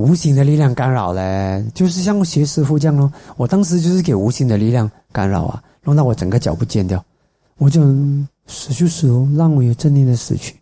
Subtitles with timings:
[0.00, 3.12] 无形的力量干扰嘞，就是像学师傅这样咯。
[3.36, 7.04] 我当时就是给无形的力量干扰啊，弄到我整个脚不见掉，
[7.58, 7.82] 我就
[8.46, 10.58] 死就死哦，让我有正念的死去。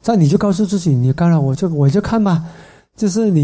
[0.00, 2.44] 这样你就告诉自己，你干扰我就我就看吧，
[2.94, 3.42] 就是你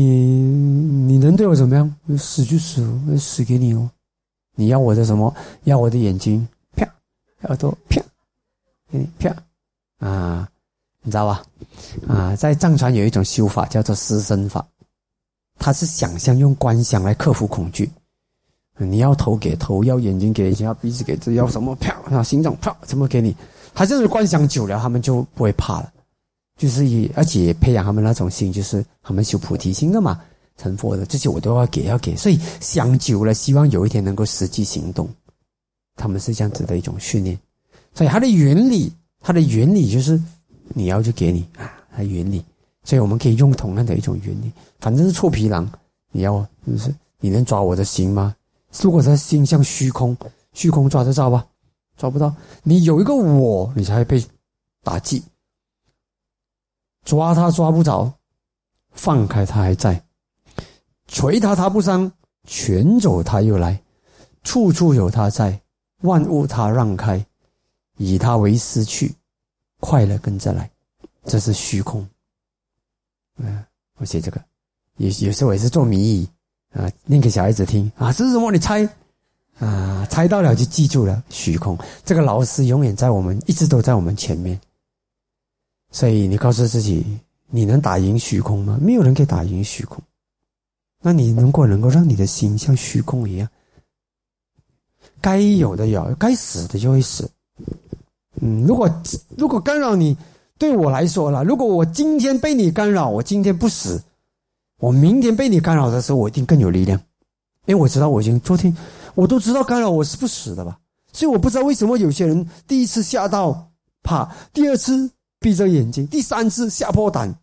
[1.09, 1.93] 你能对我怎么样？
[2.17, 2.89] 死就死，
[3.19, 3.91] 死给你哦。
[4.55, 5.35] 你要我的什么？
[5.65, 6.47] 要我的眼睛？
[6.77, 6.87] 啪，
[7.43, 7.77] 耳朵？
[7.89, 8.01] 啪，
[8.93, 9.35] 给你啪
[9.99, 10.49] 啊，
[11.03, 11.43] 你知道吧？
[12.07, 14.65] 啊，在藏传有一种修法叫做施身法。
[15.59, 17.91] 他是想象用观想来克服恐惧，
[18.79, 23.35] 你要头给头，要眼睛给眼，要鼻子给，这要什么啪啊，心脏啪，怎么给你？
[23.75, 25.93] 他这种观想久了，他们就不会怕了，
[26.57, 30.21] 就是以而且培养他们那种心，就是他们修菩提心的嘛，
[30.57, 35.09] 成佛的这些我都要给，要给，所以想久了，希望有一天能够实际行动，
[35.97, 37.39] 他们是这样子的一种训练，
[37.95, 40.21] 所以它的原理，它的原理就是
[40.69, 42.45] 你要就给你啊，它原理。
[42.87, 45.69] 所以我们可以用同样的一种原理，反正是臭皮囊，
[46.13, 48.35] 你要就是你能抓我的心吗？
[48.81, 50.17] 如果他心像虚空，
[50.53, 51.45] 虚空抓得到吧？
[51.97, 52.33] 抓不到。
[52.63, 54.25] 你有一个我，你才会被
[54.85, 55.21] 打击。
[57.05, 58.13] 抓他抓不着，
[58.93, 60.01] 放开他还在，
[61.09, 62.11] 捶他他不伤，
[62.47, 63.83] 拳走他又来，
[64.45, 65.61] 处处有他在，
[66.03, 67.27] 万物他让开，
[67.97, 69.13] 以他为失去，
[69.81, 70.71] 快乐跟着来，
[71.25, 72.09] 这是虚空。
[73.39, 73.63] 嗯，
[73.99, 74.43] 我写这个，
[74.97, 76.29] 有有时候我也是做谜语
[76.73, 78.51] 啊，念给小孩子听啊，这是什么？
[78.51, 78.89] 你猜
[79.59, 81.23] 啊，猜到了就记住了。
[81.29, 84.59] 虚空，这个老师永远在我们，一直都在我们前面。
[85.91, 87.05] 所以你告诉自己，
[87.49, 88.79] 你能打赢虚空吗？
[88.81, 90.03] 没有人可以打赢虚空。
[91.03, 93.49] 那你如果能够让你的心像虚空一样，
[95.21, 97.31] 该有的有，该死的就会死。
[98.41, 98.91] 嗯，如果
[99.37, 100.17] 如果干扰你。
[100.59, 104.03] 对我来说了，如果我今天被你干扰，我今天不死，
[104.79, 106.99] 我明天被你干扰的时候，我一定更有力量，
[107.67, 108.75] 因为我知道我已经昨天
[109.15, 110.79] 我都知道干扰我是不死的吧，
[111.13, 113.71] 所以我不知道为什么有些人第一次吓到
[114.03, 117.39] 怕，第二次闭着眼睛，第三次吓破胆，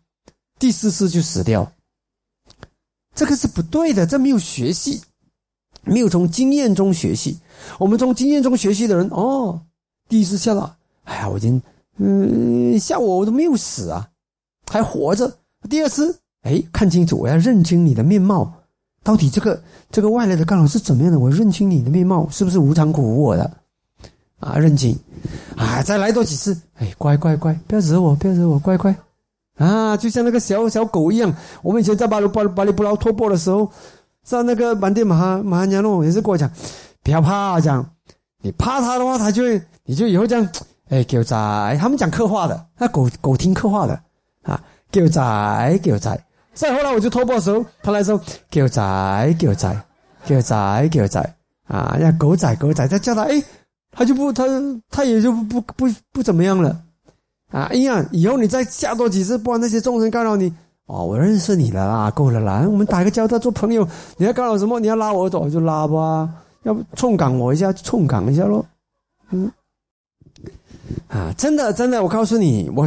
[0.58, 1.70] 第四次就死掉，
[3.14, 5.00] 这个是不对的，这没有学习，
[5.82, 7.38] 没有从经验中学习。
[7.78, 9.60] 我们从经验中学习的人，哦，
[10.08, 10.74] 第一次吓到，
[11.04, 11.62] 哎呀，我已经。
[11.96, 14.08] 嗯，吓我我都没有死啊，
[14.70, 15.32] 还活着。
[15.70, 18.52] 第二次，哎，看清楚，我要认清你的面貌，
[19.02, 21.18] 到底这个这个外来的干扰是怎么样的？
[21.18, 23.50] 我认清你的面貌，是不是无常苦无我的？
[24.40, 24.98] 啊，认清，
[25.56, 28.94] 啊，再来多几次，哎，乖乖乖，不要惹我，不要惹我，乖乖，
[29.56, 31.34] 啊，就像那个小小狗一样。
[31.62, 33.70] 我们以前在巴鲁巴巴里布劳托波的时候，
[34.24, 36.50] 上那个满地马哈马哈娘诺也是跟我讲，
[37.02, 37.88] 不要怕，讲
[38.42, 40.46] 你怕他的话，他就会，你就以后这样。
[40.94, 41.36] 哎，狗仔，
[41.80, 44.00] 他们讲刻画的，那狗狗听刻画的
[44.42, 44.62] 啊，
[44.92, 46.24] 狗仔，狗仔。
[46.52, 48.16] 再后来我就托钵的时候，他来说
[48.48, 49.84] 狗仔，狗仔，
[50.28, 51.34] 狗仔，狗仔
[51.66, 53.42] 啊，那狗仔，狗仔，再叫他，哎，
[53.90, 54.44] 他就不，他
[54.88, 56.80] 他也就不不不怎么样了
[57.50, 57.62] 啊。
[57.72, 60.54] 哎呀，以后你再下多几次，不然那些众生干扰你
[60.86, 63.84] 哦，我认识你了啦，够了啦，我们打个交道做朋友。
[64.16, 64.78] 你要干扰什么？
[64.78, 66.30] 你要拉我走就拉吧，
[66.62, 68.64] 要不冲岗我一下，冲岗一下咯。
[69.30, 69.50] 嗯。
[71.08, 72.86] 啊，真的，真的，我告诉你，我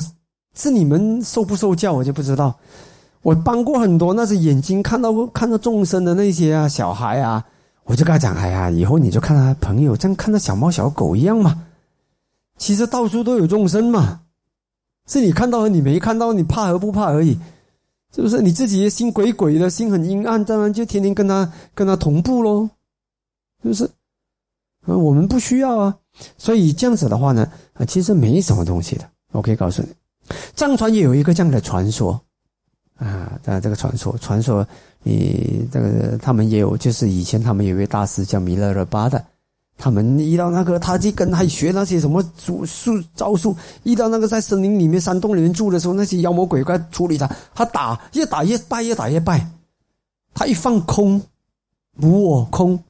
[0.54, 2.56] 是你们受不受教，我就不知道。
[3.22, 7.44] 我帮过很多那些眼睛看到看到众生的那些啊小孩啊，
[7.84, 11.64] 我就跟他讲，哎呀，以后你就看他朋友，像看到小猫小狗一样嘛。
[12.58, 14.22] 其实到处都有众生嘛，
[15.08, 17.38] 是你看到和你没看到，你怕和不怕而已，
[18.16, 18.42] 是不是？
[18.42, 22.70] 你自己心鬼鬼的，心很阴暗，当然就天天跟他跟他同步喽，
[23.62, 23.90] 是不是？
[24.96, 25.96] 我们不需要啊。
[26.38, 29.04] 所以这样子的话呢，啊，其实没什么东西的。
[29.34, 29.90] 我可以告诉你，
[30.56, 32.20] 藏传也有一个这样的传说，
[32.98, 34.66] 啊，在这个传说，传说
[35.04, 39.24] 你这个他们也有，就是以前他们有一位大师叫弥勒热巴的，
[39.78, 49.46] 他们遇到那个他就跟他学那些什么术术招数，遇到那个在森林里面、山洞里面住的时候，那些妖魔鬼怪处理他，他打越打越败，越打越败，
[50.34, 51.22] 他一放空，
[52.02, 52.82] 无我空，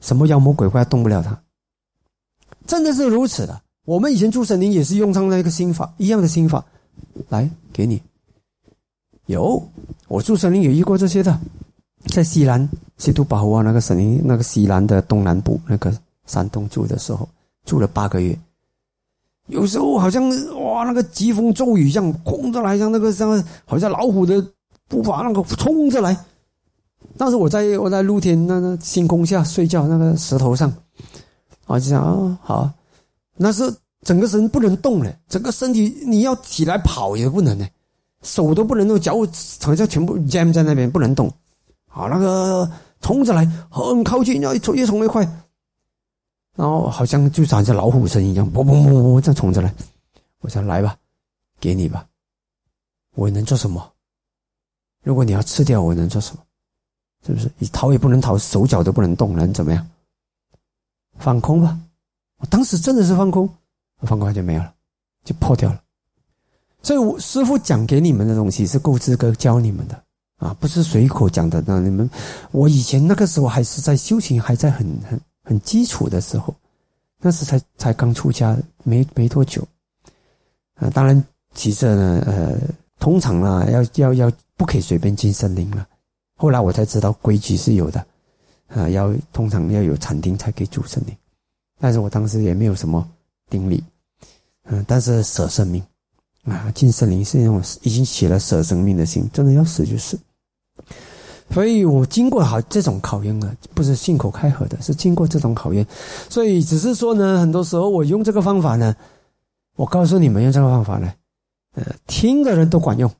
[0.00, 1.40] 什么妖魔鬼怪动不了他。
[2.66, 3.60] 真的是如此的。
[3.84, 6.64] 我们以前住森林也是用上那个心法一样的心法，
[7.28, 8.00] 来给你。
[9.26, 9.62] 有
[10.06, 11.40] 我住森林也遇过这些的，
[12.06, 12.68] 在西南
[12.98, 15.92] 西都保护啊那个森林那个西南的东南部那个
[16.26, 17.28] 山洞住的时候，
[17.64, 18.38] 住了八个月。
[19.46, 20.28] 有时候好像
[20.62, 24.44] 哇那个疾风骤雨这样轰着来，像那个像好像老虎的
[24.86, 26.16] 步伐那个冲着来。
[27.16, 30.72] 当时我在我在露天那个星空下睡觉，那个石头上。
[31.66, 32.68] 我就想啊，好，
[33.36, 37.64] 那是整个人不能动了，整个身体你要起来跑也不能呢，
[38.22, 39.14] 手都不能动，脚
[39.60, 41.32] 好像全部 jam 在那边不能动。
[41.86, 42.68] 好，那个
[43.00, 45.22] 冲着来，很靠近，要冲越冲越快，
[46.56, 49.72] 然后好像就像只老虎声一样，啵啵啵啵这样冲着来。
[50.40, 50.96] 我想来吧，
[51.60, 52.04] 给你吧，
[53.14, 53.92] 我能做什么？
[55.04, 56.42] 如果你要吃掉我，能做什么？
[57.26, 57.50] 是不是？
[57.58, 59.86] 你逃也不能逃，手脚都不能动，能怎么样？
[61.18, 61.78] 放空吧。
[62.38, 63.48] 我当时真的是放空，
[64.02, 64.72] 放空就没有了，
[65.24, 65.82] 就破掉了。
[66.82, 70.02] 所以，我师傅讲给你们的东西是够资格教你们的
[70.38, 71.62] 啊，不是随口讲的。
[71.66, 72.08] 那你们，
[72.52, 76.54] 我以前那个时候还是在修行，还在很很很基础的时候，
[77.20, 79.62] 那时才才刚出家，没没多久。
[80.76, 82.56] 啊，当然，其实呢，呃，
[82.98, 85.86] 通常啊，要要要不可以随便进森林了。
[86.40, 88.02] 后来我才知道规矩是有的，
[88.68, 91.14] 啊，要通常要有禅定才可以住森林。
[91.78, 93.06] 但是我当时也没有什么
[93.50, 93.84] 定力，
[94.64, 95.84] 嗯，但是舍生命。
[96.44, 100.18] 啊，进森林是那种已经起了舍生命的心，真的要死就死。
[101.50, 105.86] 所以我经过好这种考验了，不是信口开河的，是经过这种考验。
[106.30, 108.96] 所以只是说呢，很多时候我用这个方法呢，
[109.76, 111.12] 我告诉你们用这个方法呢，
[111.74, 113.12] 呃，听的人都管用，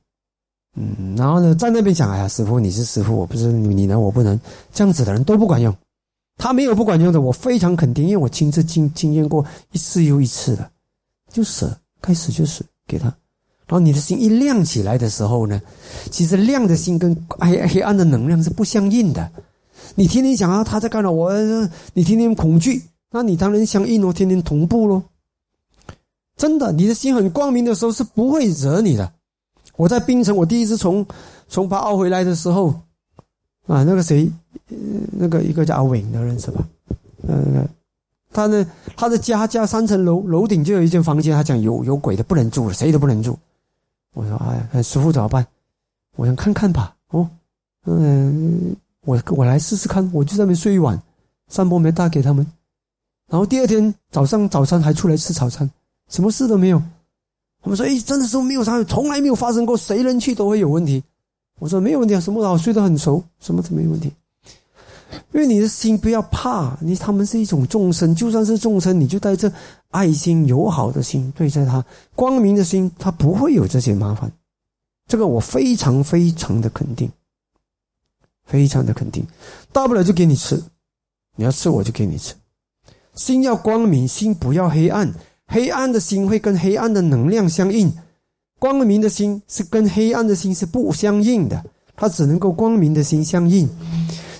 [0.75, 4.39] 嗯，然后呢，在那边讲，哎呀，师傅你是师傅，我不是你能我不能，
[4.73, 5.75] 这样子的人都不管用。
[6.37, 10.71] 他没有不管用的，我非常肯定，因为我亲自经经验过一次又一次的，
[11.31, 12.63] 就舍，开始就舍。
[12.87, 13.05] 给他，
[13.67, 15.61] 然后你的心一亮起来的时候呢，
[16.09, 19.31] 其实亮的心跟黑黑暗的能量是不相应的。
[19.95, 21.31] 你天天想啊，他在干扰我，
[21.93, 22.81] 你天天恐惧，
[23.11, 25.03] 那你当然相应咯，天天同步咯。
[26.35, 29.13] 真的，你的心很光明的时候是不会惹你的。
[29.75, 31.05] 我在槟城，我第一次从
[31.47, 32.69] 从巴奥回来的时候，
[33.67, 34.31] 啊，那个谁，
[35.11, 36.67] 那个一个叫阿伟的认识吧？
[37.27, 37.67] 嗯。
[38.33, 38.65] 他呢？
[38.95, 41.35] 他的家家三层楼，楼顶就有一间房间。
[41.35, 43.37] 他讲有有鬼的，不能住了，谁都不能住。
[44.13, 45.45] 我说：“哎，很舒服怎么办？”
[46.15, 46.95] 我想看看吧。
[47.09, 47.27] 哦，
[47.83, 50.09] 嗯，我我来试试看。
[50.13, 50.97] 我就在那边睡一晚，
[51.49, 52.49] 三波没打给他们。
[53.27, 55.69] 然后第二天早上早餐还出来吃早餐，
[56.07, 56.81] 什么事都没有。
[57.63, 61.03] 我们说：“哎，真的是没有啥，从来没有发生过，谁人去都会有问题。”
[61.59, 64.11] 我说：“没有问题啊，什么好睡得很熟，什么都没有问题。”
[65.33, 69.51] 因为你的心不要怕，你他们是一种众生，就算是众生，你就带着
[69.89, 71.85] 爱心、友好的心对待他，
[72.15, 74.31] 光明的心，他不会有这些麻烦。
[75.07, 77.11] 这个我非常非常的肯定，
[78.45, 79.25] 非常的肯定。
[79.73, 80.61] 大不了就给你吃，
[81.35, 82.33] 你要吃我就给你吃。
[83.13, 85.13] 心要光明，心不要黑暗。
[85.51, 87.91] 黑暗的心会跟黑暗的能量相应，
[88.57, 91.61] 光明的心是跟黑暗的心是不相应的，
[91.93, 93.69] 它只能够光明的心相应。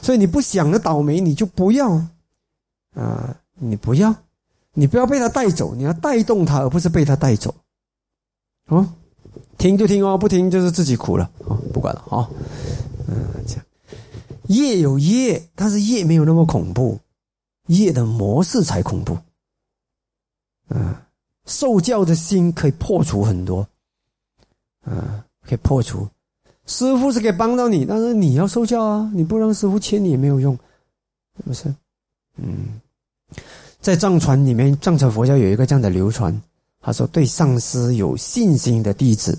[0.01, 1.91] 所以你不想的倒霉，你就不要
[2.95, 3.35] 啊！
[3.59, 4.15] 你不要，
[4.73, 7.53] 你不要被他带走，你要带动他，而不是被他带走。
[8.69, 8.87] 哦，
[9.57, 11.29] 听就听哦，不听就是自己苦了。
[11.39, 12.29] 哦，不管了啊。
[13.07, 13.15] 嗯，
[13.45, 13.65] 这样
[14.47, 16.97] 业有业，但是业没有那么恐怖，
[17.67, 19.17] 业的模式才恐怖。
[20.73, 20.95] 嗯，
[21.45, 23.67] 受教的心可以破除很多，
[24.85, 26.07] 嗯，可以破除。
[26.67, 29.11] 师傅是可以帮到你，但是你要受教啊！
[29.13, 30.57] 你不让师傅牵你也没有用，
[31.35, 31.75] 是不是？
[32.37, 32.79] 嗯，
[33.81, 36.39] 在藏传里面，藏传佛教有一个这样的流传，
[36.79, 39.37] 他说：对上师有信心的弟子，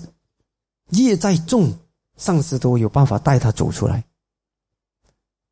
[0.89, 1.73] 业再重，
[2.17, 4.03] 上师都有办法带他走出来。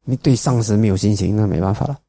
[0.04, 2.00] 你对上师没有信心，那没办法了。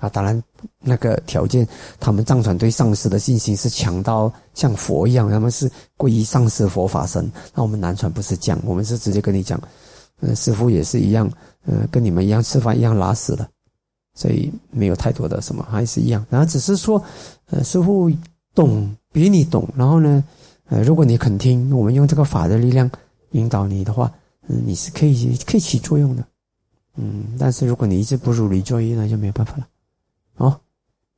[0.00, 0.42] 啊，当然，
[0.80, 1.66] 那个条件，
[2.00, 7.30] 他们藏传对上师的信心是强到像佛一样，他们是皈依上师佛法僧。
[7.54, 9.60] 那我们南传不是讲，我们是直接跟你讲，
[10.20, 11.30] 呃，师傅也是一样，
[11.66, 13.46] 呃，跟你们一样吃饭一样拉屎的，
[14.14, 16.24] 所以没有太多的什么，还是一样。
[16.30, 17.02] 然后只是说，
[17.50, 18.10] 呃，师傅
[18.54, 20.24] 懂比你懂，然后呢，
[20.70, 22.90] 呃，如果你肯听，我们用这个法的力量
[23.32, 24.10] 引导你的话，
[24.48, 26.24] 嗯，你是可以可以起作用的，
[26.96, 27.36] 嗯。
[27.38, 29.66] 但是如果你一直不如理作业，那就没有办法了。
[30.40, 30.58] 哦，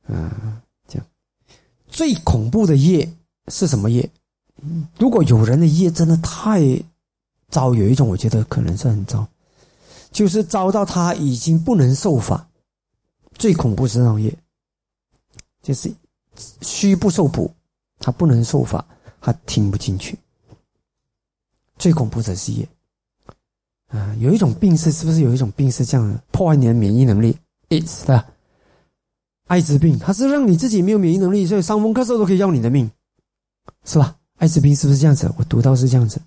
[0.07, 1.07] 嗯，这样，
[1.87, 3.09] 最恐怖的业
[3.47, 4.09] 是什么业？
[4.99, 6.61] 如果有人的业真的太
[7.49, 9.25] 糟，有一种我觉得可能是很糟，
[10.11, 12.47] 就是糟到他已经不能受法。
[13.35, 14.37] 最恐怖是那种业，
[15.61, 15.91] 就是
[16.61, 17.49] 虚不受补，
[17.99, 18.85] 他不能受法，
[19.21, 20.17] 他听不进去。
[21.77, 22.67] 最恐怖的是业，
[23.87, 27.37] 啊，有一种病是是不是有一种病是这样的，破坏你的免疫能力
[27.69, 28.32] ？It's 的。
[29.47, 32.89] 艾滋病，它是让你自己没有免疫能力，所以伤风咳嗽都可以要你的命，
[33.85, 34.15] 是吧？
[34.37, 35.31] 艾滋病是不是这样子？
[35.37, 36.19] 我读到是这样子，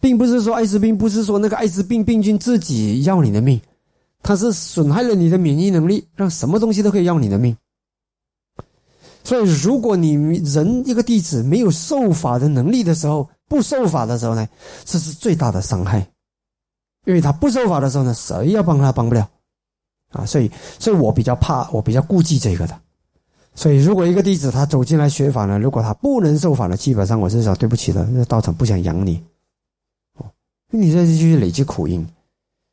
[0.00, 3.60] 并不是说艾滋病不是说那个艾滋病病菌自己要你的命，
[4.22, 7.56] 它是损害了你的免疫能力，让什么东西都可以要你的命。
[9.22, 14.46] 所以，如果你人一个弟子没有受法的能力的时候，不受法的时候呢，
[14.84, 16.06] 这是最大的伤害，
[17.06, 19.26] 因为他不受法的时候呢，谁要帮他帮不了
[20.14, 22.80] 啊，所以，所以我比较怕，我比较顾忌这个的。
[23.54, 29.22] 所以，如果一个弟子他走进来学法呢，如果他不能受法呢，基本上我是说对不起的，那道场不想养你，
[30.14, 30.26] 哦，
[30.70, 32.04] 你这就是累积苦因，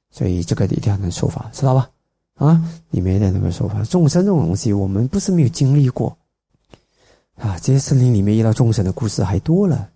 [0.09, 1.89] 所以这个一定要能受法，知道吧？
[2.35, 6.17] 啊，你没得那个受法，众生这种东西，我们不是没有经历过，
[7.35, 9.87] 啊，这些森林里面遇到众生的故事还多了，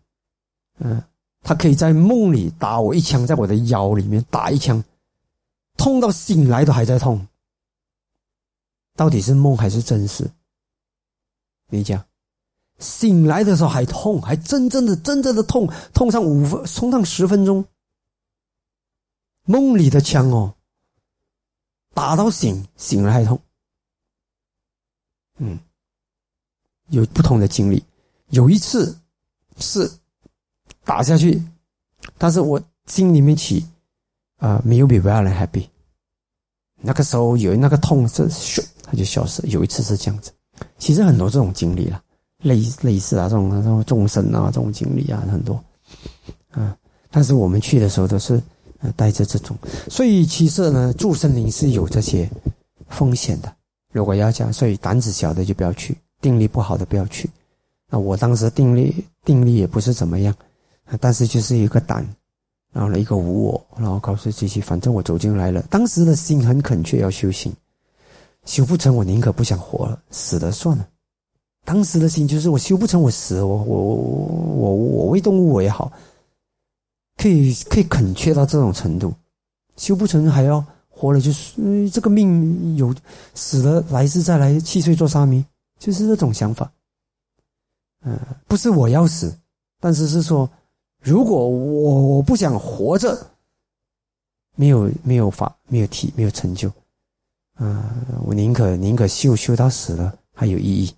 [0.80, 1.02] 嗯，
[1.42, 4.84] 他可以在梦里打我一枪，在我的腰里面打一枪，
[5.78, 7.25] 痛到醒来都还在痛，
[8.96, 10.30] 到底是梦还是真实？
[11.68, 12.04] 你讲，
[12.80, 17.66] 醒来的时候还痛，还真正的、真正的痛，痛上五分，痛上十分钟。
[19.46, 20.56] 梦里的枪哦，
[21.94, 23.40] 打到醒，醒了还痛。
[25.38, 25.60] 嗯，
[26.88, 27.84] 有不同的经历。
[28.30, 28.98] 有一次
[29.58, 29.92] 是
[30.84, 31.44] 打下去，
[32.18, 33.66] 但是我心里面起
[34.38, 35.68] 啊，没有比 very happy。
[36.78, 39.46] 那个时候有那个痛是咻，就消失。
[39.48, 40.32] 有一次是这样子。
[40.78, 42.02] 其实很多这种经历了，
[42.44, 45.62] 类类似啊，这种这种众生啊，这种经历啊，很多，
[46.52, 46.75] 啊，
[47.12, 48.42] 但是我们去的时候都是
[48.96, 49.58] 带着这种，
[49.90, 52.30] 所以其实呢，住森林是有这些
[52.88, 53.54] 风险的。
[53.92, 57.30] 如果要讲，所以胆子小的就不要去，定力不好的不要去。
[57.90, 60.34] 那我当时定力定力也不是怎么样，
[61.02, 62.08] 但是就是一个胆，
[62.72, 67.52] 然后呢一个无我，然后告诉自己，反正我走进来了，当时的心很恳切要修行。
[68.46, 70.88] 修不成，我宁可不想活了，死了算了。
[71.66, 75.92] 当时的心就是我修不成，我死，我我我我为动物我也好，
[77.18, 79.14] 可以可以恳切到这种程度。
[79.75, 82.94] 修不成还要活了，就是这个命有
[83.34, 85.44] 死了，来世再来七岁做沙弥，
[85.80, 86.72] 就是这种想法。
[88.04, 89.36] 嗯，不是我要死，
[89.82, 90.48] 但是是说，
[91.02, 93.25] 如果我我不想活着，
[94.56, 96.72] 没有没有法，没有体，没有成就。
[97.56, 97.96] 啊，
[98.26, 100.94] 我宁可宁可修修到死了还有意义。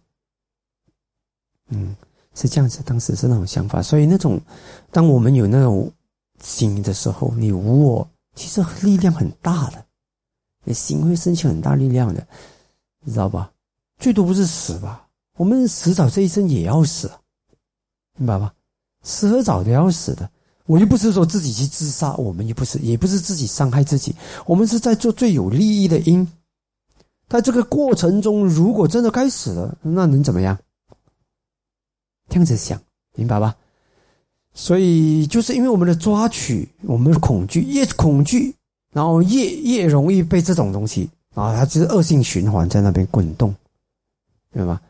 [1.70, 1.96] 嗯，
[2.34, 3.82] 是这样子，当时是那种想法。
[3.82, 4.40] 所以那种，
[4.92, 5.92] 当我们有那种
[6.42, 9.86] 心的时候，你无我，其实力量很大的，
[10.64, 12.26] 你心会升起很大力量的，
[13.04, 13.52] 你知道吧？
[14.00, 15.08] 最多不是死吧？
[15.36, 17.12] 我们迟早这一生也要死，
[18.18, 18.54] 明白吧？
[19.04, 20.28] 迟和早都要死的。
[20.66, 26.28] 我又不是说自己去自杀，我们也不是，也不是自己伤害自己，我们是在做最有利益的因。
[27.28, 30.58] 在这个过程中，如果真的该死了，那能怎么样？
[32.30, 32.82] 这样子想，
[33.16, 33.56] 明白吧？
[34.54, 38.56] 所以就是因为我们的抓取，我们的恐惧，越恐惧，
[38.92, 43.54] 然后越越容易被这种东西啊，它就是恶性循环在那边滚动，
[44.52, 44.82] 明白吧？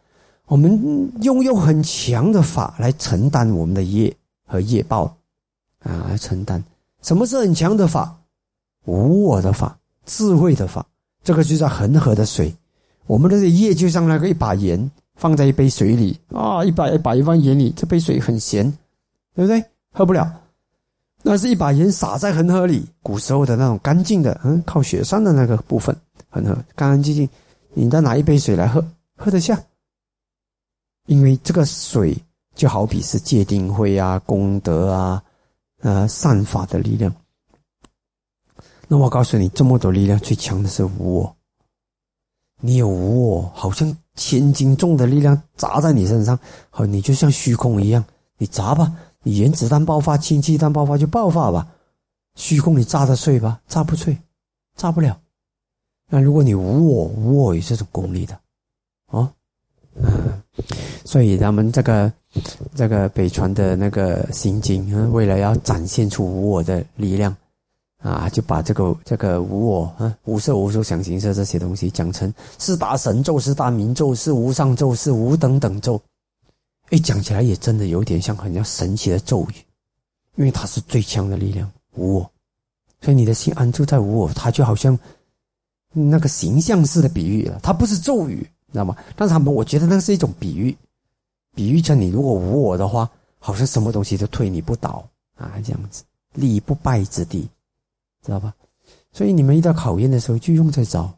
[0.45, 4.15] 我们用用很强的法来承担我们的业
[4.45, 5.13] 和业报
[5.79, 6.63] 啊，来承担。
[7.01, 8.17] 什么是很强的法？
[8.85, 10.85] 无我的法，智慧的法。
[11.27, 12.55] 这个就叫恒河的水，
[13.05, 18.63] 我们的业就像那个一把盐放在一杯水里啊，一把一把一放盐里，这杯水很咸，
[19.35, 19.61] 对不对？
[19.91, 20.25] 喝不了。
[21.23, 25.93] 那是一把盐撒在恒河里，古时候的那种干净的，嗯，靠雪山的那个部分，
[26.29, 27.29] 恒河干干净净，
[27.73, 28.81] 你再拿一杯水来喝，
[29.17, 29.61] 喝得下。
[31.07, 32.17] 因为这个水
[32.55, 35.21] 就好比是戒定慧啊、功德啊、
[35.81, 37.13] 呃善法的力量。
[38.87, 41.35] 那我告诉你，这么多力量，最强的是无我。
[42.61, 46.39] 你有无我，好像千斤重的力量砸在你身上，
[46.69, 48.03] 好，你就像虚空一样，
[48.37, 48.91] 你砸吧，
[49.23, 51.67] 你原子弹爆发、氢气弹爆发就爆发吧，
[52.35, 53.59] 虚空你炸得碎吧？
[53.67, 54.17] 炸不碎，
[54.75, 55.19] 炸不了。
[56.09, 58.39] 那如果你无我，无我有这种功力的，
[59.11, 59.29] 哦，
[59.95, 60.41] 嗯，
[61.03, 62.11] 所以他们这个
[62.73, 67.35] 这个北传的那个心经，为了要展现出无我的力量。
[67.97, 75.99] 啊，就把这个这个无我啊，无色无受想行识这些东西讲成四大神咒，四大明咒，是无上咒，是无等等咒。
[76.89, 79.55] 哎，讲起来也真的有点像很像神奇的咒语，
[80.35, 82.31] 因为它是最强的力量，无我。
[83.01, 84.97] 所以你的心安住在无我，它就好像
[85.91, 88.95] 那个形象式的比喻了，它不是咒语，知道吗？
[89.15, 90.77] 但是他们我觉得那是一种比喻，
[91.55, 95.03] 比喻成你如果无我的话，好像什么东西都推你不倒
[95.35, 96.03] 啊，这样子
[96.35, 97.49] 立不败之地。
[98.23, 98.53] 知道吧？
[99.11, 101.11] 所以你们遇到考验的时候，就用这招。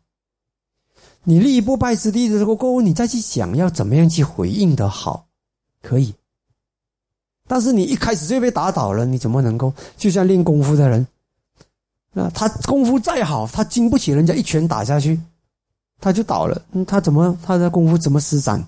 [1.23, 5.27] 你立不败之地的时候，过后你再去想要怎么样去回应的好，
[5.81, 6.13] 可以。
[7.47, 9.73] 但是你一开始就被打倒了，你怎么能够？
[9.97, 11.05] 就像练功夫的人，
[12.13, 15.19] 那他功夫再好，他经不起人家一拳打下去，
[15.99, 16.61] 他就倒了。
[16.87, 18.65] 他怎么他的功夫怎么施展？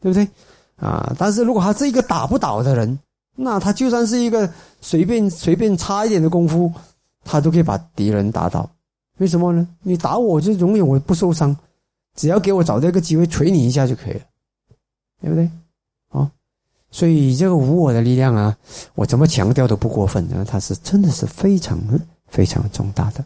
[0.00, 0.28] 对不对？
[0.76, 1.12] 啊！
[1.18, 2.96] 但是如果他是一个打不倒的人，
[3.34, 4.48] 那他就算是一个
[4.80, 6.72] 随便随便差一点的功夫，
[7.30, 8.68] 他都可以把敌人打倒。
[9.18, 9.68] 为什么呢？
[9.82, 11.54] 你打我就永远我不受伤，
[12.16, 14.20] 只要给我找到一个机会捶你一下就可以了，
[15.20, 15.50] 对不对？
[16.08, 16.30] 啊，
[16.90, 18.56] 所以这个无我的力量啊，
[18.94, 21.78] 我怎么强调都不过分啊，它是真的是非常
[22.28, 23.22] 非常重大的。